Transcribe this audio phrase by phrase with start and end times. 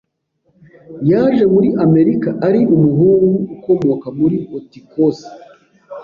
[1.09, 5.27] Yaje muri Amerika ari umuhungu ukomoka muri otcosse.